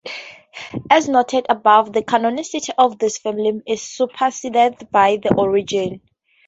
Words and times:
As 0.89 1.07
noted 1.07 1.45
above, 1.47 1.93
the 1.93 2.01
canonicity 2.01 2.71
of 2.75 2.97
this 2.97 3.19
film 3.19 3.61
is 3.67 3.83
superseded 3.83 4.89
by 4.89 5.17
"The 5.17 5.35
Origin". 5.35 6.01